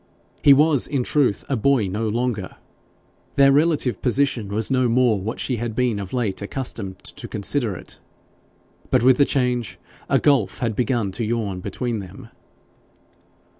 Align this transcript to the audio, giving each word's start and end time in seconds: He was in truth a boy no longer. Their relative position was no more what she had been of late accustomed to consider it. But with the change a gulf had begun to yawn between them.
He 0.41 0.51
was 0.51 0.87
in 0.87 1.03
truth 1.03 1.43
a 1.47 1.55
boy 1.55 1.85
no 1.87 2.09
longer. 2.09 2.55
Their 3.35 3.51
relative 3.51 4.01
position 4.01 4.47
was 4.47 4.71
no 4.71 4.89
more 4.89 5.21
what 5.21 5.39
she 5.39 5.57
had 5.57 5.75
been 5.75 5.99
of 5.99 6.11
late 6.11 6.41
accustomed 6.41 6.97
to 7.03 7.27
consider 7.27 7.75
it. 7.75 7.99
But 8.89 9.03
with 9.03 9.17
the 9.17 9.25
change 9.25 9.77
a 10.09 10.17
gulf 10.17 10.57
had 10.57 10.75
begun 10.75 11.11
to 11.11 11.23
yawn 11.23 11.59
between 11.59 11.99
them. 11.99 12.29